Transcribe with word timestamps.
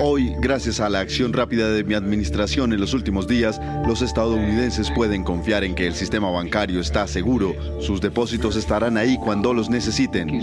Hoy, 0.00 0.34
gracias 0.38 0.80
a 0.80 0.88
la 0.88 1.00
acción 1.00 1.32
rápida 1.32 1.70
de 1.70 1.84
mi 1.84 1.94
administración 1.94 2.72
en 2.72 2.80
los 2.80 2.94
últimos 2.94 3.26
días, 3.26 3.60
los 3.86 4.02
estadounidenses 4.02 4.90
pueden 4.90 5.24
confiar 5.24 5.64
en 5.64 5.74
que 5.74 5.86
el 5.86 5.94
sistema 5.94 6.30
bancario 6.30 6.80
está 6.80 7.06
seguro. 7.06 7.54
Sus 7.80 8.00
depósitos 8.00 8.56
estarán 8.56 8.96
ahí 8.96 9.16
cuando 9.18 9.52
los 9.52 9.68
necesiten. 9.68 10.40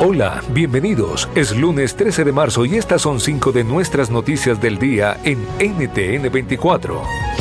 Hola, 0.00 0.42
bienvenidos. 0.50 1.28
Es 1.34 1.56
lunes 1.56 1.96
13 1.96 2.24
de 2.24 2.32
marzo 2.32 2.66
y 2.66 2.76
estas 2.76 3.00
son 3.00 3.20
cinco 3.20 3.52
de 3.52 3.64
nuestras 3.64 4.10
noticias 4.10 4.60
del 4.60 4.78
día 4.78 5.18
en 5.24 5.38
NTN 5.58 6.30
24. 6.30 7.33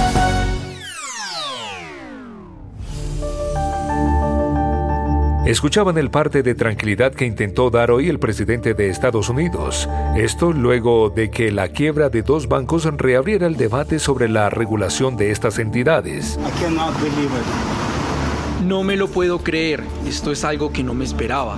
Escuchaban 5.46 5.98
el 5.98 6.10
parte 6.10 6.42
de 6.42 6.56
tranquilidad 6.56 7.12
que 7.12 7.26
intentó 7.26 7.70
dar 7.70 7.92
hoy 7.92 8.08
el 8.08 8.18
presidente 8.18 8.74
de 8.74 8.90
Estados 8.90 9.28
Unidos. 9.28 9.90
Esto 10.16 10.54
luego 10.54 11.10
de 11.10 11.30
que 11.32 11.52
la 11.52 11.68
quiebra 11.68 12.10
de 12.10 12.22
dos 12.22 12.48
bancos 12.48 12.86
reabriera 12.86 13.46
el 13.46 13.58
debate 13.58 14.00
sobre 14.00 14.30
la 14.30 14.50
regulación 14.50 15.18
de 15.18 15.32
estas 15.32 15.60
entidades. 15.60 16.40
No 18.66 18.84
me 18.84 18.96
lo 18.96 19.10
puedo 19.10 19.40
creer. 19.40 19.84
Esto 20.08 20.32
es 20.32 20.46
algo 20.46 20.72
que 20.72 20.82
no 20.82 20.94
me 20.94 21.04
esperaba. 21.04 21.58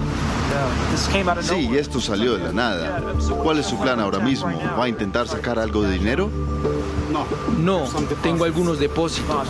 Sí, 1.41 1.69
esto 1.77 2.01
salió 2.01 2.37
de 2.37 2.45
la 2.45 2.51
nada. 2.53 3.03
¿Cuál 3.43 3.59
es 3.59 3.67
su 3.67 3.79
plan 3.79 3.99
ahora 3.99 4.17
mismo? 4.17 4.51
¿Va 4.79 4.85
a 4.85 4.89
intentar 4.89 5.27
sacar 5.27 5.59
algo 5.59 5.83
de 5.83 5.91
dinero? 5.91 6.31
No, 7.59 7.83
tengo 8.23 8.45
algunos 8.45 8.79
depósitos. 8.79 9.47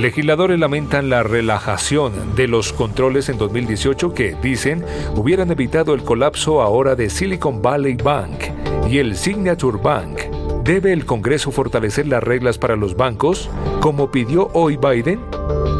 Legisladores 0.00 0.58
lamentan 0.58 1.10
la 1.10 1.22
relajación 1.22 2.34
de 2.34 2.48
los 2.48 2.72
controles 2.72 3.28
en 3.28 3.36
2018 3.36 4.14
que, 4.14 4.34
dicen, 4.40 4.82
hubieran 5.14 5.50
evitado 5.50 5.92
el 5.92 6.02
colapso 6.02 6.62
ahora 6.62 6.94
de 6.94 7.10
Silicon 7.10 7.60
Valley 7.60 7.96
Bank 7.96 8.44
y 8.88 8.96
el 8.96 9.14
Signature 9.14 9.76
Bank. 9.76 10.20
¿Debe 10.64 10.94
el 10.94 11.04
Congreso 11.04 11.50
fortalecer 11.50 12.06
las 12.06 12.22
reglas 12.22 12.56
para 12.56 12.76
los 12.76 12.96
bancos, 12.96 13.50
como 13.80 14.10
pidió 14.10 14.48
hoy 14.54 14.78
Biden? 14.78 15.20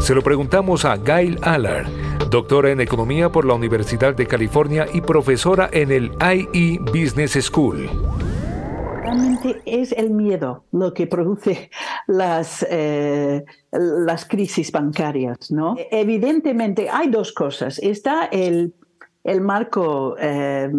Se 0.01 0.13
lo 0.13 0.21
preguntamos 0.21 0.85
a 0.85 0.97
Gail 0.97 1.39
Allard, 1.41 1.87
doctora 2.29 2.69
en 2.69 2.79
Economía 2.79 3.31
por 3.31 3.45
la 3.45 3.55
Universidad 3.55 4.13
de 4.13 4.27
California 4.27 4.85
y 4.93 5.01
profesora 5.01 5.67
en 5.73 5.91
el 5.91 6.11
IE 6.21 6.77
Business 6.93 7.43
School 7.43 7.89
realmente 9.11 9.61
es 9.65 9.91
el 9.91 10.11
miedo 10.11 10.63
lo 10.71 10.93
que 10.93 11.05
produce 11.05 11.69
las, 12.07 12.65
eh, 12.69 13.43
las 13.71 14.25
crisis 14.25 14.71
bancarias, 14.71 15.51
¿no? 15.51 15.75
Evidentemente 15.91 16.89
hay 16.89 17.09
dos 17.09 17.31
cosas. 17.31 17.79
Está 17.79 18.25
el, 18.25 18.73
el 19.23 19.41
marco 19.41 20.15
eh, 20.19 20.69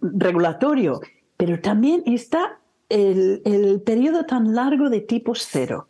regulatorio, 0.00 1.00
pero 1.36 1.60
también 1.60 2.02
está 2.06 2.58
el, 2.88 3.42
el 3.44 3.80
periodo 3.82 4.26
tan 4.26 4.54
largo 4.54 4.90
de 4.90 5.00
tipos 5.00 5.46
cero. 5.48 5.88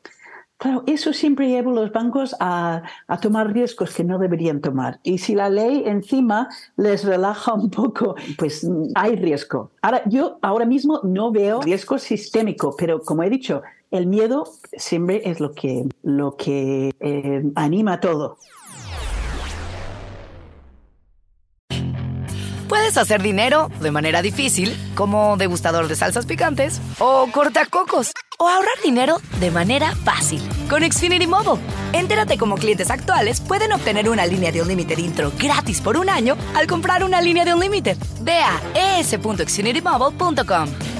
Claro, 0.61 0.84
eso 0.87 1.15
siempre 1.15 1.49
lleva 1.49 1.71
a 1.71 1.75
los 1.75 1.91
bancos 1.91 2.37
a, 2.39 2.83
tomar 3.23 3.51
riesgos 3.51 3.95
que 3.95 4.05
no 4.05 4.19
deberían 4.19 4.61
tomar. 4.61 5.01
Y 5.03 5.17
si 5.17 5.34
la 5.34 5.49
ley 5.49 5.84
encima 5.87 6.51
les 6.77 7.03
relaja 7.03 7.55
un 7.55 7.71
poco, 7.71 8.15
pues 8.37 8.69
hay 8.95 9.17
riesgo. 9.17 9.71
Ahora, 9.81 10.03
yo 10.05 10.39
ahora 10.43 10.67
mismo 10.67 11.01
no 11.03 11.33
veo 11.33 11.62
riesgo 11.62 11.97
sistémico, 11.99 12.77
pero 12.77 13.01
como 13.01 13.23
he 13.23 13.31
dicho, 13.31 13.62
el 13.91 14.07
miedo 14.07 14.45
siempre 14.77 15.23
es 15.25 15.41
lo 15.41 15.53
que, 15.53 15.85
lo 16.03 16.37
que 16.37 16.93
eh, 17.01 17.43
anima 17.55 18.01
todo. 18.01 18.39
Puedes 22.69 22.97
hacer 22.99 23.21
dinero 23.21 23.69
de 23.81 23.91
manera 23.91 24.23
difícil, 24.23 24.77
como 24.95 25.37
degustador 25.37 25.89
de 25.89 25.97
salsas 25.97 26.25
picantes 26.25 26.81
o 27.00 27.27
cortacocos, 27.33 28.12
o 28.39 28.49
ahorrar 28.49 28.81
dinero 28.84 29.17
de 29.41 29.50
manera 29.50 29.97
fácil 29.97 30.41
con 30.69 30.89
Xfinity 30.89 31.27
Mobile. 31.27 31.61
Entérate 31.93 32.39
cómo 32.39 32.55
clientes 32.55 32.93
actuales 32.93 33.41
pueden 33.41 33.73
obtener 33.73 34.09
una 34.09 34.25
línea 34.25 34.53
de 34.53 34.62
un 34.62 34.69
límite 34.69 34.95
intro 35.00 35.33
gratis 35.37 35.81
por 35.81 35.97
un 35.97 36.09
año 36.09 36.37
al 36.55 36.69
comprar 36.69 37.03
una 37.03 37.21
línea 37.21 37.45
de 37.45 37.55
un 37.55 37.61
límite. 37.61 37.97
Ve 38.21 38.39
a 38.39 39.00
es.xfinitymobile.com. 39.00 41.00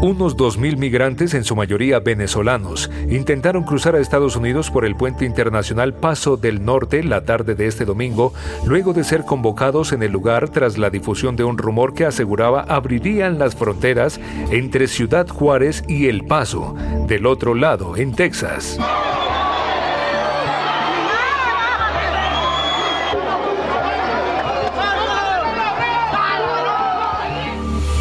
Unos 0.00 0.36
2.000 0.36 0.76
migrantes, 0.76 1.34
en 1.34 1.42
su 1.42 1.56
mayoría 1.56 1.98
venezolanos, 1.98 2.88
intentaron 3.10 3.64
cruzar 3.64 3.96
a 3.96 3.98
Estados 3.98 4.36
Unidos 4.36 4.70
por 4.70 4.84
el 4.84 4.94
puente 4.94 5.24
internacional 5.24 5.92
Paso 5.92 6.36
del 6.36 6.64
Norte 6.64 7.02
la 7.02 7.24
tarde 7.24 7.56
de 7.56 7.66
este 7.66 7.84
domingo, 7.84 8.32
luego 8.64 8.92
de 8.92 9.02
ser 9.02 9.24
convocados 9.24 9.92
en 9.92 10.04
el 10.04 10.12
lugar 10.12 10.50
tras 10.50 10.78
la 10.78 10.90
difusión 10.90 11.34
de 11.34 11.42
un 11.42 11.58
rumor 11.58 11.94
que 11.94 12.06
aseguraba 12.06 12.60
abrirían 12.62 13.40
las 13.40 13.56
fronteras 13.56 14.20
entre 14.52 14.86
Ciudad 14.86 15.26
Juárez 15.26 15.82
y 15.88 16.06
El 16.06 16.26
Paso, 16.26 16.76
del 17.08 17.26
otro 17.26 17.56
lado, 17.56 17.96
en 17.96 18.14
Texas. 18.14 18.78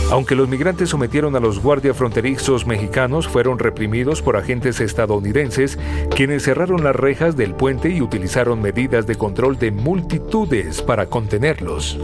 Aunque 0.10 0.36
los 0.36 0.48
migrantes 0.48 0.90
sometieron 0.90 1.36
a 1.36 1.42
los 1.42 1.62
guardias 1.62 1.98
fronterizos 1.98 2.66
mexicanos, 2.66 3.28
fueron 3.28 3.60
reprimidos 3.60 4.22
por 4.22 4.38
agentes 4.38 4.80
estadounidenses, 4.80 5.78
quienes 6.16 6.44
cerraron 6.44 6.82
las 6.82 6.96
rejas 6.96 7.36
del 7.36 7.54
puente 7.54 7.90
y 7.90 8.02
utilizaron 8.02 8.62
medidas 8.62 9.06
de 9.06 9.16
control 9.16 9.60
de 9.60 9.72
multitudes 9.72 10.82
para 10.82 11.08
contenerlos. 11.08 12.00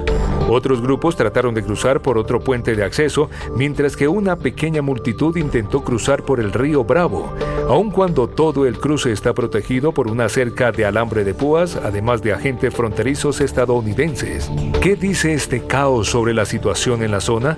Otros 0.50 0.81
grupos 0.81 1.16
trataron 1.16 1.53
de 1.56 1.64
cruzar 1.64 2.02
por 2.02 2.18
otro 2.18 2.41
puente 2.41 2.75
de 2.75 2.84
acceso, 2.84 3.30
mientras 3.56 3.96
que 3.96 4.09
una 4.09 4.35
pequeña 4.35 4.81
multitud 4.81 5.38
intentó 5.38 5.81
cruzar 5.85 6.24
por 6.24 6.41
el 6.41 6.52
río 6.52 6.84
Bravo, 6.84 7.34
aun 7.70 7.90
cuando 7.90 8.28
todo 8.28 8.66
el 8.66 8.80
cruce 8.80 9.14
está 9.14 9.34
protegido 9.34 9.94
por 9.94 10.08
una 10.08 10.28
cerca 10.28 10.74
de 10.74 10.84
alambre 10.84 11.24
de 11.24 11.34
púas, 11.34 11.78
además 11.78 12.22
de 12.22 12.34
agentes 12.34 12.74
fronterizos 12.74 13.40
estadounidenses. 13.40 14.52
¿Qué 14.81 14.97
dice 14.97 15.34
este 15.34 15.66
caos 15.66 16.09
sobre 16.09 16.34
la 16.34 16.46
situación 16.46 17.02
en 17.02 17.12
la 17.12 17.22
zona? 17.22 17.58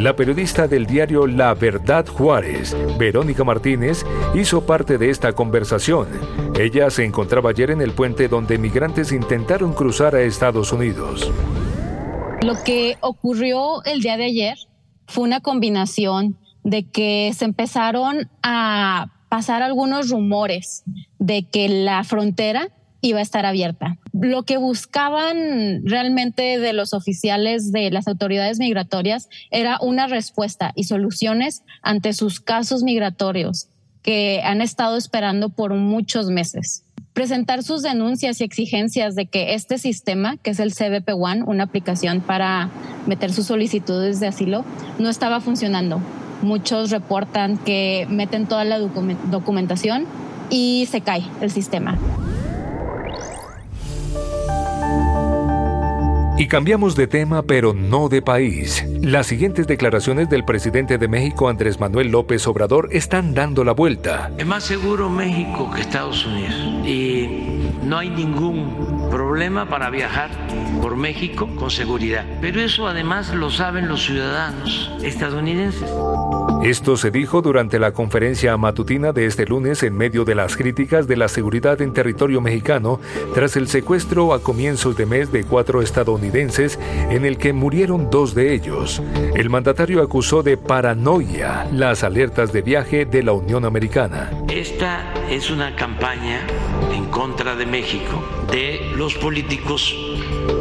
La 0.00 0.16
periodista 0.16 0.66
del 0.66 0.86
diario 0.86 1.26
La 1.26 1.54
Verdad 1.54 2.06
Juárez, 2.06 2.76
Verónica 2.98 3.44
Martínez, 3.44 4.04
hizo 4.34 4.66
parte 4.66 4.98
de 4.98 5.08
esta 5.08 5.32
conversación. 5.32 6.08
Ella 6.58 6.90
se 6.90 7.04
encontraba 7.04 7.50
ayer 7.50 7.70
en 7.70 7.80
el 7.80 7.92
puente 7.92 8.28
donde 8.28 8.58
migrantes 8.58 9.12
intentaron 9.12 9.72
cruzar 9.72 10.16
a 10.16 10.22
Estados 10.22 10.72
Unidos. 10.72 11.30
Lo 12.42 12.54
que 12.64 12.96
ocurrió 13.00 13.84
el 13.84 14.00
día 14.00 14.16
de 14.16 14.24
ayer 14.24 14.58
fue 15.06 15.24
una 15.24 15.40
combinación 15.40 16.38
de 16.64 16.90
que 16.90 17.32
se 17.34 17.44
empezaron 17.44 18.28
a 18.42 19.12
pasar 19.28 19.62
algunos 19.62 20.10
rumores 20.10 20.82
de 21.18 21.48
que 21.48 21.68
la 21.68 22.02
frontera 22.04 22.68
iba 23.04 23.18
a 23.18 23.22
estar 23.22 23.44
abierta. 23.44 23.98
Lo 24.12 24.44
que 24.44 24.56
buscaban 24.56 25.84
realmente 25.84 26.58
de 26.58 26.72
los 26.72 26.94
oficiales 26.94 27.70
de 27.70 27.90
las 27.90 28.08
autoridades 28.08 28.58
migratorias 28.58 29.28
era 29.50 29.78
una 29.80 30.06
respuesta 30.06 30.72
y 30.74 30.84
soluciones 30.84 31.62
ante 31.82 32.14
sus 32.14 32.40
casos 32.40 32.82
migratorios 32.82 33.68
que 34.02 34.40
han 34.42 34.62
estado 34.62 34.96
esperando 34.96 35.50
por 35.50 35.74
muchos 35.74 36.28
meses. 36.28 36.84
Presentar 37.12 37.62
sus 37.62 37.82
denuncias 37.82 38.40
y 38.40 38.44
exigencias 38.44 39.14
de 39.14 39.26
que 39.26 39.54
este 39.54 39.76
sistema, 39.76 40.38
que 40.38 40.50
es 40.50 40.58
el 40.58 40.72
CBP 40.72 41.10
One, 41.14 41.42
una 41.44 41.64
aplicación 41.64 42.22
para 42.22 42.70
meter 43.06 43.32
sus 43.32 43.46
solicitudes 43.46 44.18
de 44.18 44.28
asilo, 44.28 44.64
no 44.98 45.10
estaba 45.10 45.40
funcionando. 45.40 46.00
Muchos 46.42 46.90
reportan 46.90 47.58
que 47.58 48.06
meten 48.08 48.46
toda 48.46 48.64
la 48.64 48.78
documentación 48.78 50.06
y 50.50 50.88
se 50.90 51.02
cae 51.02 51.24
el 51.40 51.50
sistema. 51.50 51.98
Y 56.36 56.48
cambiamos 56.48 56.96
de 56.96 57.06
tema, 57.06 57.42
pero 57.42 57.72
no 57.72 58.08
de 58.08 58.20
país. 58.20 58.84
Las 59.00 59.28
siguientes 59.28 59.68
declaraciones 59.68 60.28
del 60.28 60.44
presidente 60.44 60.98
de 60.98 61.06
México, 61.06 61.48
Andrés 61.48 61.78
Manuel 61.78 62.08
López 62.08 62.44
Obrador, 62.48 62.88
están 62.90 63.34
dando 63.34 63.62
la 63.62 63.70
vuelta. 63.70 64.32
Es 64.36 64.44
más 64.44 64.64
seguro 64.64 65.08
México 65.08 65.70
que 65.72 65.82
Estados 65.82 66.26
Unidos. 66.26 66.54
Y 66.84 67.60
no 67.84 67.98
hay 67.98 68.10
ningún 68.10 68.93
problema 69.14 69.68
para 69.68 69.90
viajar 69.90 70.28
por 70.82 70.96
México 70.96 71.48
con 71.54 71.70
seguridad. 71.70 72.24
Pero 72.40 72.60
eso 72.60 72.88
además 72.88 73.32
lo 73.32 73.48
saben 73.48 73.86
los 73.86 74.04
ciudadanos 74.04 74.90
estadounidenses. 75.04 75.88
Esto 76.64 76.96
se 76.96 77.10
dijo 77.12 77.40
durante 77.40 77.78
la 77.78 77.92
conferencia 77.92 78.56
matutina 78.56 79.12
de 79.12 79.26
este 79.26 79.44
lunes 79.44 79.82
en 79.82 79.94
medio 79.96 80.24
de 80.24 80.34
las 80.34 80.56
críticas 80.56 81.06
de 81.06 81.16
la 81.16 81.28
seguridad 81.28 81.80
en 81.80 81.92
territorio 81.92 82.40
mexicano 82.40 83.00
tras 83.34 83.54
el 83.56 83.68
secuestro 83.68 84.32
a 84.32 84.42
comienzos 84.42 84.96
de 84.96 85.06
mes 85.06 85.30
de 85.30 85.44
cuatro 85.44 85.82
estadounidenses 85.82 86.80
en 87.10 87.26
el 87.26 87.36
que 87.36 87.52
murieron 87.52 88.10
dos 88.10 88.34
de 88.34 88.54
ellos. 88.54 89.00
El 89.36 89.48
mandatario 89.50 90.02
acusó 90.02 90.42
de 90.42 90.56
paranoia 90.56 91.68
las 91.70 92.02
alertas 92.02 92.50
de 92.50 92.62
viaje 92.62 93.04
de 93.04 93.22
la 93.22 93.32
Unión 93.32 93.64
Americana. 93.66 94.30
Esta 94.48 95.12
es 95.30 95.50
una 95.50 95.76
campaña 95.76 96.40
en 96.92 97.04
contra 97.10 97.54
de 97.54 97.66
México 97.66 98.24
de 98.50 98.80
los 98.96 99.03
políticos 99.12 99.94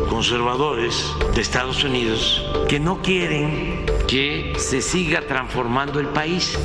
conservadores 0.10 1.16
de 1.34 1.42
Estados 1.42 1.86
Unidos 1.86 2.46
que 2.68 2.78
no 2.78 3.02
quieren 3.02 3.86
que 4.08 4.54
se 4.58 4.82
siga 4.82 5.22
transformando 5.22 6.02
el 6.02 6.08
país. 6.08 6.60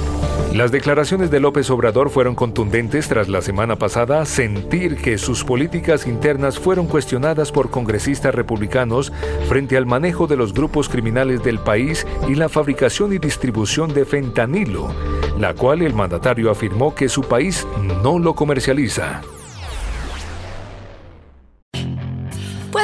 Las 0.52 0.72
declaraciones 0.72 1.30
de 1.30 1.38
López 1.38 1.70
Obrador 1.70 2.10
fueron 2.10 2.34
contundentes 2.34 3.06
tras 3.06 3.28
la 3.28 3.40
semana 3.42 3.76
pasada 3.76 4.24
sentir 4.24 4.96
que 4.96 5.18
sus 5.18 5.44
políticas 5.44 6.06
internas 6.06 6.58
fueron 6.58 6.86
cuestionadas 6.86 7.52
por 7.52 7.70
congresistas 7.70 8.34
republicanos 8.34 9.12
frente 9.48 9.76
al 9.76 9.86
manejo 9.86 10.26
de 10.26 10.36
los 10.36 10.52
grupos 10.52 10.88
criminales 10.88 11.44
del 11.44 11.60
país 11.60 12.06
y 12.26 12.34
la 12.34 12.48
fabricación 12.48 13.12
y 13.12 13.18
distribución 13.18 13.94
de 13.94 14.04
fentanilo, 14.04 14.92
la 15.38 15.54
cual 15.54 15.82
el 15.82 15.94
mandatario 15.94 16.50
afirmó 16.50 16.94
que 16.94 17.08
su 17.08 17.22
país 17.22 17.66
no 18.02 18.18
lo 18.18 18.34
comercializa. 18.34 19.22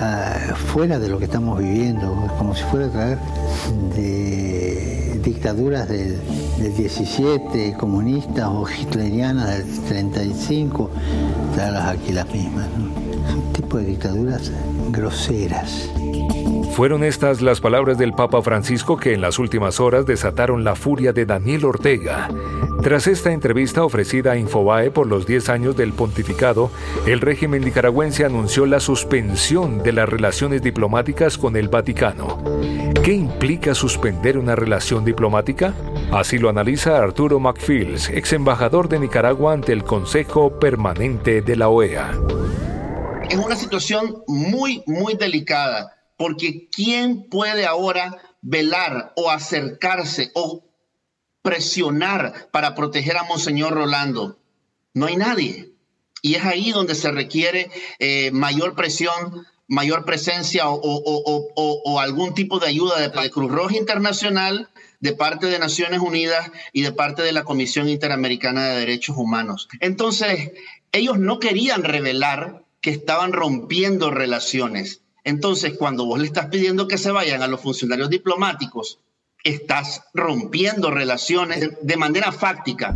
Ah, 0.00 0.54
fuera 0.72 0.98
de 0.98 1.08
lo 1.08 1.18
que 1.18 1.24
estamos 1.24 1.58
viviendo, 1.58 2.28
como 2.38 2.54
si 2.54 2.62
fuera 2.64 2.86
a 2.86 2.90
traer 2.90 3.18
de 3.96 5.20
dictaduras 5.24 5.88
del, 5.88 6.18
17, 6.76 7.74
comunistas 7.78 8.46
o 8.46 8.66
hitlerianas 8.68 9.58
del 9.58 9.80
35, 9.80 10.90
traerlas 11.54 11.88
aquí 11.88 12.12
las 12.12 12.26
mismas. 12.32 12.66
tipo 13.52 13.78
de 13.78 13.84
dictaduras 13.84 14.50
groseras. 14.90 15.90
Fueron 16.74 17.04
estas 17.04 17.40
las 17.40 17.60
palabras 17.60 17.98
del 17.98 18.14
Papa 18.14 18.42
Francisco 18.42 18.96
que 18.96 19.12
en 19.12 19.20
las 19.20 19.38
últimas 19.38 19.78
horas 19.78 20.06
desataron 20.06 20.64
la 20.64 20.74
furia 20.74 21.12
de 21.12 21.24
Daniel 21.24 21.66
Ortega. 21.66 22.28
Tras 22.82 23.06
esta 23.06 23.30
entrevista 23.30 23.84
ofrecida 23.84 24.32
a 24.32 24.36
Infobae 24.36 24.90
por 24.90 25.06
los 25.06 25.24
10 25.24 25.50
años 25.50 25.76
del 25.76 25.92
pontificado, 25.92 26.72
el 27.06 27.20
régimen 27.20 27.62
nicaragüense 27.62 28.24
anunció 28.24 28.66
la 28.66 28.80
suspensión 28.80 29.84
de 29.84 29.92
las 29.92 30.08
relaciones 30.08 30.62
diplomáticas 30.62 31.38
con 31.38 31.54
el 31.56 31.68
Vaticano. 31.68 32.42
¿Qué 33.04 33.12
implica 33.12 33.76
suspender 33.76 34.36
una 34.36 34.56
relación 34.56 35.04
diplomática? 35.04 35.74
Así 36.10 36.38
lo 36.38 36.48
analiza 36.48 36.98
Arturo 36.98 37.38
McFields, 37.38 38.10
ex 38.10 38.32
embajador 38.32 38.88
de 38.88 38.98
Nicaragua 38.98 39.52
ante 39.52 39.72
el 39.72 39.84
Consejo 39.84 40.58
Permanente 40.58 41.40
de 41.40 41.54
la 41.54 41.68
OEA. 41.68 42.10
Es 43.30 43.36
una 43.36 43.54
situación 43.54 44.24
muy, 44.26 44.82
muy 44.86 45.14
delicada 45.14 45.94
porque 46.16 46.68
¿quién 46.70 47.28
puede 47.28 47.66
ahora 47.66 48.16
velar 48.42 49.12
o 49.16 49.30
acercarse 49.30 50.30
o 50.34 50.64
presionar 51.42 52.48
para 52.52 52.74
proteger 52.74 53.16
a 53.16 53.24
Monseñor 53.24 53.74
Rolando? 53.74 54.38
No 54.92 55.06
hay 55.06 55.16
nadie. 55.16 55.72
Y 56.22 56.36
es 56.36 56.44
ahí 56.44 56.72
donde 56.72 56.94
se 56.94 57.10
requiere 57.10 57.70
eh, 57.98 58.30
mayor 58.30 58.74
presión, 58.74 59.46
mayor 59.66 60.04
presencia 60.04 60.64
o, 60.66 62.00
algún 62.00 62.34
tipo 62.34 62.58
de 62.58 62.68
ayuda 62.68 62.98
de, 62.98 63.08
de 63.08 63.30
Cruz 63.30 63.52
Roja 63.52 63.76
Internacional, 63.76 64.70
de 65.00 65.12
parte 65.12 65.48
de 65.48 65.58
Naciones 65.58 66.00
Unidas 66.00 66.50
y 66.72 66.80
de 66.80 66.92
parte 66.92 67.22
de 67.22 67.32
la 67.32 67.44
Comisión 67.44 67.90
Interamericana 67.90 68.68
de 68.68 68.80
Derechos 68.80 69.16
Humanos. 69.18 69.68
Entonces, 69.80 70.52
ellos 70.92 71.18
no 71.18 71.40
querían 71.40 71.82
revelar 71.82 72.64
que 72.80 72.90
estaban 72.90 73.32
rompiendo 73.32 74.10
relaciones. 74.10 75.03
Entonces, 75.24 75.74
cuando 75.78 76.04
vos 76.04 76.18
le 76.18 76.26
estás 76.26 76.46
pidiendo 76.46 76.86
que 76.86 76.98
se 76.98 77.10
vayan 77.10 77.42
a 77.42 77.46
los 77.46 77.62
funcionarios 77.62 78.10
diplomáticos, 78.10 79.00
estás 79.42 80.02
rompiendo 80.12 80.90
relaciones 80.90 81.70
de 81.80 81.96
manera 81.96 82.30
fáctica. 82.30 82.94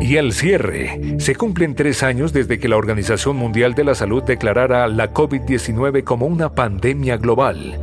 Y 0.00 0.16
al 0.16 0.32
cierre, 0.32 1.16
se 1.18 1.34
cumplen 1.34 1.74
tres 1.74 2.02
años 2.02 2.32
desde 2.32 2.58
que 2.58 2.68
la 2.68 2.76
Organización 2.76 3.36
Mundial 3.36 3.74
de 3.74 3.84
la 3.84 3.94
Salud 3.94 4.22
declarara 4.22 4.86
la 4.86 5.12
COVID-19 5.12 6.04
como 6.04 6.26
una 6.26 6.54
pandemia 6.54 7.16
global. 7.16 7.78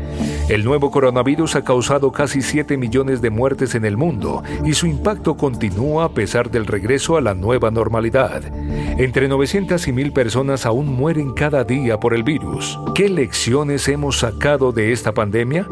El 0.49 0.65
nuevo 0.65 0.89
coronavirus 0.89 1.57
ha 1.57 1.63
causado 1.63 2.11
casi 2.11 2.41
7 2.41 2.75
millones 2.75 3.21
de 3.21 3.29
muertes 3.29 3.75
en 3.75 3.85
el 3.85 3.97
mundo 3.97 4.41
y 4.65 4.73
su 4.73 4.87
impacto 4.87 5.37
continúa 5.37 6.05
a 6.05 6.09
pesar 6.09 6.49
del 6.49 6.65
regreso 6.65 7.17
a 7.17 7.21
la 7.21 7.35
nueva 7.35 7.69
normalidad. 7.69 8.41
Entre 8.99 9.27
900 9.27 9.87
y 9.87 9.93
1000 9.93 10.11
personas 10.11 10.65
aún 10.65 10.87
mueren 10.87 11.35
cada 11.35 11.63
día 11.65 11.99
por 11.99 12.15
el 12.15 12.23
virus. 12.23 12.79
¿Qué 12.95 13.09
lecciones 13.09 13.87
hemos 13.89 14.17
sacado 14.17 14.71
de 14.71 14.91
esta 14.91 15.13
pandemia? 15.13 15.67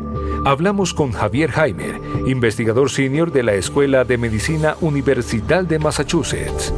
Hablamos 0.45 0.94
con 0.94 1.12
Javier 1.12 1.50
Heimer, 1.57 1.95
investigador 2.27 2.91
senior 2.91 3.31
de 3.31 3.41
la 3.41 3.56
Escuela 3.56 4.03
de 4.03 4.19
Medicina 4.19 4.75
Universidad 4.81 5.65
de 5.65 5.79
Massachusetts. 5.79 6.71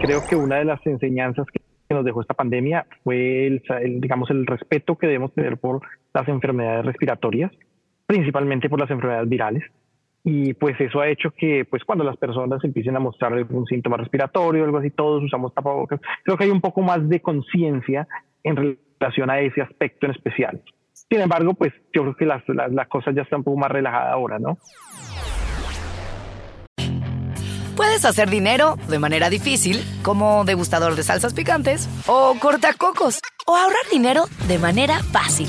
Creo 0.00 0.22
que 0.30 0.36
una 0.36 0.58
de 0.58 0.66
las 0.66 0.86
enseñanzas 0.86 1.46
que 1.50 1.60
nos 1.90 2.04
dejó 2.04 2.20
esta 2.20 2.34
pandemia 2.34 2.86
fue 3.02 3.48
el, 3.48 3.62
digamos 4.00 4.30
el 4.30 4.46
respeto 4.46 4.96
que 4.96 5.08
debemos 5.08 5.32
tener 5.34 5.56
por 5.56 5.82
las 6.14 6.28
enfermedades 6.28 6.86
respiratorias, 6.86 7.50
principalmente 8.06 8.70
por 8.70 8.80
las 8.80 8.90
enfermedades 8.90 9.28
virales. 9.28 9.64
Y 10.26 10.54
pues 10.54 10.80
eso 10.80 11.00
ha 11.00 11.08
hecho 11.08 11.32
que 11.36 11.66
pues 11.66 11.84
cuando 11.84 12.02
las 12.02 12.16
personas 12.16 12.64
empiecen 12.64 12.96
a 12.96 13.00
mostrar 13.00 13.34
algún 13.34 13.66
síntoma 13.66 13.98
respiratorio, 13.98 14.64
algo 14.64 14.78
así, 14.78 14.90
todos 14.90 15.22
usamos 15.22 15.52
tapabocas. 15.52 16.00
Creo 16.22 16.38
que 16.38 16.44
hay 16.44 16.50
un 16.50 16.62
poco 16.62 16.80
más 16.80 17.06
de 17.08 17.20
conciencia 17.20 18.08
en 18.42 18.78
relación 19.00 19.28
a 19.28 19.40
ese 19.40 19.60
aspecto 19.60 20.06
en 20.06 20.12
especial. 20.12 20.62
Sin 20.92 21.20
embargo, 21.20 21.52
pues 21.52 21.74
yo 21.92 22.02
creo 22.02 22.16
que 22.16 22.24
las, 22.24 22.42
las, 22.48 22.72
las 22.72 22.88
cosas 22.88 23.14
ya 23.14 23.22
están 23.22 23.40
un 23.40 23.44
poco 23.44 23.58
más 23.58 23.70
relajadas 23.70 24.12
ahora, 24.12 24.38
¿no? 24.38 24.56
Puedes 27.76 28.04
hacer 28.04 28.30
dinero 28.30 28.76
de 28.88 29.00
manera 29.00 29.28
difícil, 29.28 29.78
como 30.02 30.44
degustador 30.44 30.94
de 30.94 31.02
salsas 31.02 31.34
picantes, 31.34 31.88
o 32.06 32.34
cortacocos, 32.40 33.20
o 33.46 33.56
ahorrar 33.56 33.84
dinero 33.90 34.22
de 34.46 34.58
manera 34.58 35.00
fácil 35.00 35.48